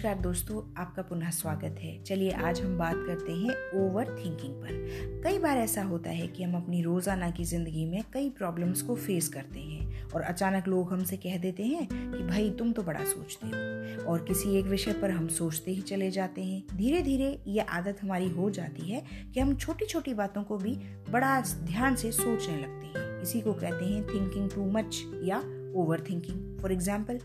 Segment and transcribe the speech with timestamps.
[0.00, 5.20] नमस्कार दोस्तों, आपका पुनः स्वागत है। चलिए आज हम बात करते हैं ओवर थिंकिंग पर।
[5.24, 8.96] कई बार ऐसा होता है कि हम अपनी रोज़ाना की ज़िंदगी में कई प्रॉब्लम्स को
[8.96, 13.04] फेस करते हैं और अचानक लोग हमसे कह देते हैं कि, भाई, तुम तो बड़ा
[13.04, 17.42] सोचते हो। और किसी एक विषय पर हम सोचते ही चले जाते हैं। धीरे धीरे
[17.46, 19.04] ये आदत हमारी हो जाती है
[19.34, 20.76] कि हम छोटी छोटी बातों को भी
[21.10, 25.42] बड़ा ध्यान से सोचने लगते हैं। इसी को कहते हैं थिंकिंग टू मच या
[25.74, 27.20] ओवर थिंकिंग फॉर एग्ज़ाम्पल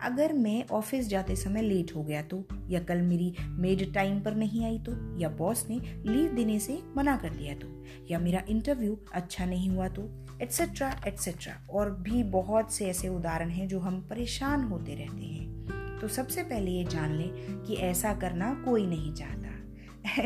[0.00, 4.34] अगर मैं ऑफ़िस जाते समय लेट हो गया तो या कल मेरी मेड टाइम पर
[4.34, 5.80] नहीं आई तो या बॉस ने
[6.12, 11.00] लीव देने से मना कर दिया तो या मेरा इंटरव्यू अच्छा नहीं हुआ तो एट्सेट्रा
[11.06, 16.08] एट्सेट्रा और भी बहुत से ऐसे उदाहरण हैं जो हम परेशान होते रहते हैं। तो
[16.08, 17.30] सबसे पहले ये जान लें
[17.62, 19.48] कि ऐसा करना कोई नहीं चाहता।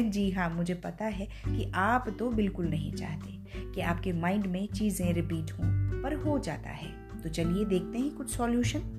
[0.11, 3.31] जी हाँ मुझे पता है कि आप तो बिल्कुल नहीं चाहते
[3.75, 8.15] कि आपके माइंड में चीज़ें रिपीट हों, पर हो जाता है। तो चलिए देखते हैं
[8.17, 8.99] कुछ सॉल्यूशन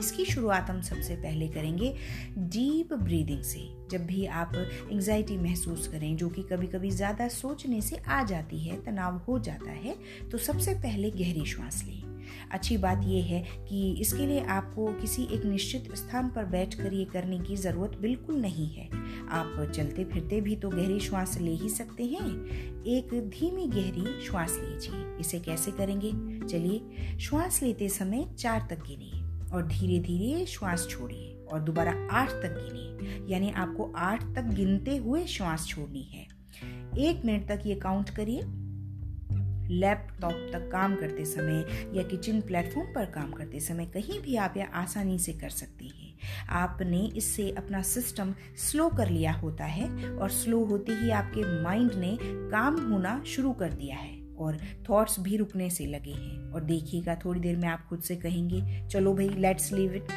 [0.00, 1.92] इसकी शुरुआत हम सबसे पहले करेंगे
[2.38, 4.52] डीप ब्रीदिंग से। जब भी आप
[4.92, 9.38] एंजाइटी महसूस करें, जो कि कभी कभी ज़्यादा सोचने से आ जाती है, तनाव हो
[9.38, 9.96] जाता है
[10.30, 12.02] तो सबसे पहले गहरी श्वास लें।
[12.50, 17.04] अच्छी बात यह है कि इसके लिए आपको किसी एक निश्चित स्थान पर बैठकर ये
[17.04, 18.88] करने की ज़रूरत बिल्कुल नहीं है।
[19.30, 22.44] आप चलते फिरते भी तो गहरी श्वास ले ही सकते हैं।
[22.84, 26.10] एक धीमी गहरी श्वास लीजिए। इसे कैसे करेंगे?
[26.46, 26.80] चलिए,
[27.18, 29.20] श्वास लेते समय चार तक गिनिए
[29.54, 34.96] और धीरे धीरे श्वास छोड़िए और दोबारा आठ तक गिनिए। यानी आपको आठ तक गिनते
[34.96, 36.26] हुए श्वास छोड़नी है।
[36.98, 38.42] एक मिनट तक ये काउंट करिए।
[39.70, 44.54] लैपटॉप तक काम करते समय या किचन प्लेटफॉर्म पर काम करते समय कहीं भी आप
[44.56, 46.09] यह आसानी से कर सकती हैं।
[46.50, 51.94] आपने इससे अपना सिस्टम स्लो कर लिया होता है और स्लो होते ही आपके माइंड
[51.94, 56.64] ने काम होना शुरू कर दिया है और थॉट्स भी रुकने से लगे हैं। और
[56.64, 60.12] देखिएगा, थोड़ी देर में आप खुद से कहेंगे, चलो भाई लेट्स लीव इट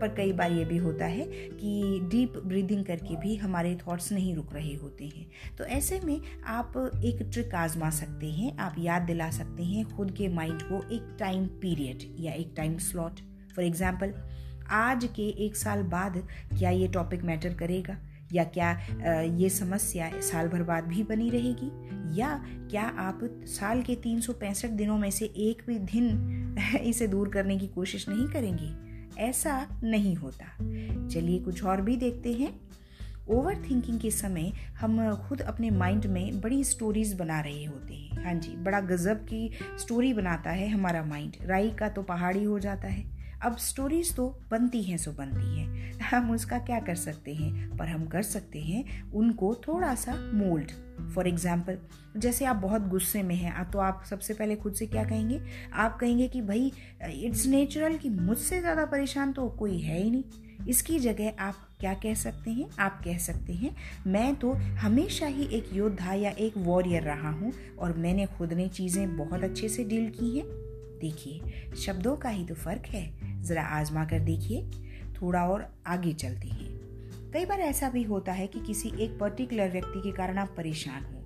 [0.00, 4.34] पर कई बार ये भी होता है कि डीप ब्रीदिंग करके भी हमारे थॉट्स नहीं
[4.34, 5.26] रुक रहे होते हैं।
[5.58, 10.10] तो ऐसे में आप एक ट्रिक आजमा सकते हैं, आप याद दिला सकते हैं खुद
[10.10, 13.20] के माइंड को एक टाइम पीरियड या एक टाइम स्लॉट
[13.54, 14.14] फॉर एग्ज़ाम्पल
[14.70, 17.98] आज के एक साल बाद क्या ये टॉपिक मैटर करेगा?
[18.32, 18.80] या क्या
[19.22, 21.70] ये समस्या साल भर बाद भी बनी रहेगी?
[22.20, 27.06] या क्या आप साल के तीन सौ पैंसठ दिनों में से एक भी दिन इसे
[27.06, 28.90] दूर करने की कोशिश नहीं करेंगे?
[29.20, 30.46] ऐसा नहीं होता।
[31.08, 32.60] चलिए कुछ और भी देखते हैं।
[33.28, 38.24] ओवर थिंकिंग के समय हम खुद अपने माइंड में बड़ी स्टोरीज बना रहे होते हैं।
[38.24, 42.58] हाँ जी, बड़ा गजब की स्टोरी बनाता है हमारा माइंड राई का तो पहाड़ी हो
[42.58, 47.34] जाता है। अब स्टोरीज तो बनती हैं, सो बनती हैं। हम उसका क्या कर सकते
[47.34, 47.76] हैं?
[47.76, 50.70] पर हम कर सकते हैं उनको थोड़ा सा मोल्ड
[51.14, 51.78] फॉर एग्ज़ाम्पल
[52.16, 55.40] जैसे आप बहुत गुस्से में हैं तो आप सबसे पहले खुद से क्या कहेंगे?
[55.72, 56.72] आप कहेंगे कि, भाई
[57.04, 61.92] इट्स नेचुरल कि मुझसे ज़्यादा परेशान तो कोई है ही नहीं। इसकी जगह आप क्या
[61.94, 62.68] कह सकते हैं?
[62.78, 63.74] आप कह सकते हैं,
[64.06, 68.68] मैं तो हमेशा ही एक योद्धा या एक वॉरियर रहा हूँ और मैंने खुद ने
[68.68, 70.46] चीज़ें बहुत अच्छे से डील की हैं।
[71.00, 74.62] देखिए, शब्दों का ही तो फ़र्क है। ज़रा आजमा कर देखिए,
[75.14, 76.68] थोड़ा और आगे चलते हैं।
[77.32, 81.04] कई बार ऐसा भी होता है कि किसी एक पर्टिकुलर व्यक्ति के कारण आप परेशान
[81.04, 81.18] हो।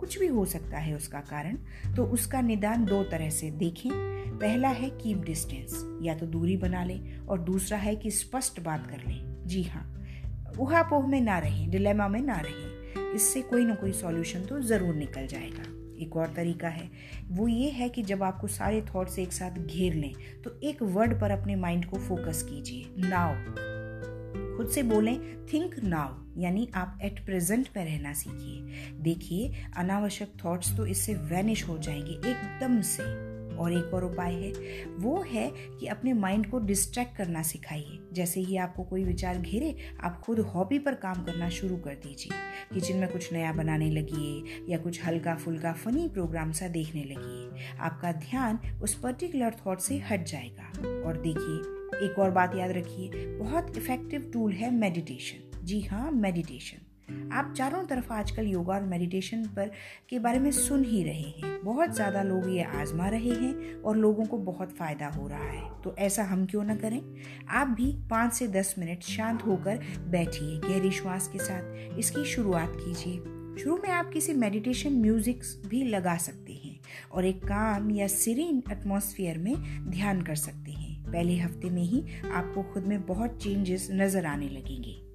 [0.00, 1.56] कुछ भी हो सकता है उसका कारण
[1.96, 3.90] तो उसका निदान दो तरह से देखें।
[4.38, 8.86] पहला है कीप डिस्टेंस या तो दूरी बना लें, और दूसरा है कि स्पष्ट बात
[8.86, 9.90] कर लें। जी हाँ
[10.58, 14.94] उहापोह में ना रहें डिलेमा में ना रहें। इससे कोई ना कोई सॉल्यूशन तो ज़रूर
[14.94, 15.62] निकल जाएगा।
[15.96, 16.90] एक और तरीका है।
[17.28, 20.12] वो ये है कि जब आपको सारे थॉट्स एक साथ घेर लें
[20.44, 23.34] तो एक वर्ड पर अपने माइंड को फोकस कीजिए। नाव
[24.56, 30.76] खुद से बोलें थिंक नाव यानी आप एट प्रेजेंट में रहना सीखिए। देखिए, अनावश्यक थॉट्स
[30.76, 34.52] तो इससे वैनिश हो जाएँगे, एकदम से। और एक और उपाय है,
[34.86, 35.50] वो है
[35.80, 40.40] कि अपने माइंड को डिस्ट्रैक्ट करना सिखाइए। जैसे ही आपको कोई विचार घेरे, आप खुद
[40.40, 42.32] हॉबी पर काम करना शुरू कर दीजिए।
[42.74, 47.66] किचन में कुछ नया बनाने लगिए या कुछ हल्का फुल्का फनी प्रोग्राम सा देखने लगिए।
[47.78, 50.70] आपका ध्यान उस पर्टिकुलर थॉट से हट जाएगा।
[51.06, 51.74] और देखिए,
[52.06, 56.78] एक और बात याद रखिए, बहुत इफ़ेक्टिव टूल है मेडिटेशन जी हाँ मेडिटेशन
[57.32, 59.70] आप चारों तरफ़ आजकल योगा और मेडिटेशन पर
[60.08, 63.96] के बारे में सुन ही रहे हैं। बहुत ज़्यादा लोग ये आजमा रहे हैं और
[63.96, 67.00] लोगों को बहुत फ़ायदा हो रहा है। तो ऐसा हम क्यों ना करें?
[67.48, 72.72] आप भी पाँच से दस मिनट शांत होकर बैठिए, गहरी श्वास के साथ। इसकी शुरुआत
[72.76, 73.16] कीजिए।
[73.62, 76.80] शुरू में आप किसी मेडिटेशन म्यूज़िक भी लगा सकते हैं
[77.12, 79.54] और एक काम या सीरीन एटमॉस्फेयर में
[79.90, 84.48] ध्यान कर सकते हैं। पहले हफ़्ते में ही आपको खुद में बहुत चेंजेस नज़र आने
[84.48, 85.13] लगेंगे।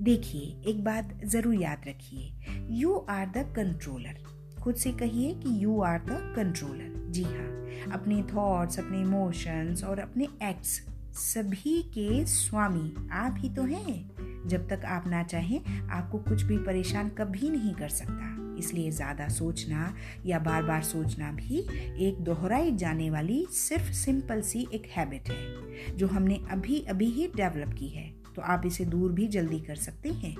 [0.00, 4.18] देखिए, एक बात ज़रूर याद रखिए। यू आर द कंट्रोलर
[4.62, 9.98] खुद से कहिए कि यू आर द कंट्रोलर जी हाँ अपने थॉट्स अपने इमोशंस और
[9.98, 10.80] अपने एक्ट्स
[11.14, 16.58] सभी के स्वामी आप ही तो हैं। जब तक आप ना चाहें, आपको कुछ भी
[16.58, 19.94] परेशान कभी नहीं कर सकता। इसलिए ज़्यादा सोचना
[20.26, 21.58] या बार बार सोचना भी
[22.06, 27.26] एक दोहराई जाने वाली सिर्फ़ सिंपल सी एक हैबिट है, जो हमने अभी अभी ही
[27.36, 30.34] डेवलप की है। तो आप इसे दूर भी जल्दी कर सकते हैं।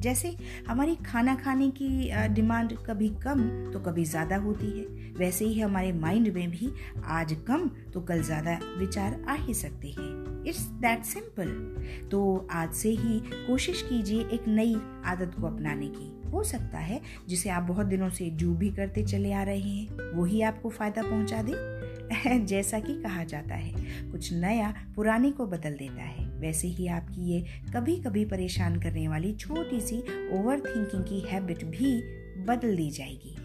[0.00, 0.36] जैसे
[0.68, 1.88] हमारी खाना खाने की
[2.34, 3.40] डिमांड कभी कम
[3.72, 6.70] तो कभी ज़्यादा होती है। वैसे ही हमारे माइंड में भी
[7.04, 11.48] आज कम तो कल ज़्यादा विचार आ ही सकते हैं। It's that simple.
[12.10, 17.00] तो आज से ही कोशिश कीजिए एक नई आदत को अपनाने की। हो सकता है
[17.28, 21.02] जिसे आप बहुत दिनों से जू भी करते चले आ रहे हैं वही आपको फ़ायदा
[21.02, 21.76] पहुँचा दे।
[22.46, 23.72] जैसा कि कहा जाता है,
[24.10, 29.08] कुछ नया पुराने को बदल देता है। वैसे ही आपकी ये कभी कभी परेशान करने
[29.08, 29.98] वाली छोटी सी
[30.32, 32.02] ओवर थिंकिंग की हैबिट भी
[32.44, 33.36] बदल दी जाएगी।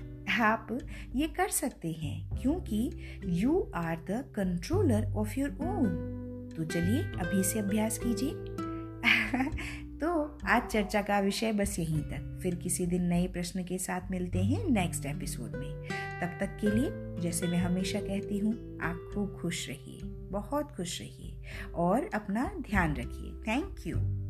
[0.41, 0.79] आप
[1.15, 2.91] ये कर सकते हैं क्योंकि
[3.25, 6.17] you are the controller of your own
[6.57, 8.31] तो चलिए, अभी से अभ्यास कीजिए।
[9.99, 14.11] तो आज चर्चा का विषय बस यहीं तक। फिर किसी दिन नए प्रश्न के साथ
[14.11, 15.83] मिलते हैं नेक्स्ट एपिसोड में।
[16.21, 19.99] तब तक के लिए जैसे मैं हमेशा कहती हूँ, आप खूब खुश रहिए।
[20.29, 21.30] बहुत खुश रहिए।
[21.75, 24.20] और अपना ध्यान रखिए। Thank you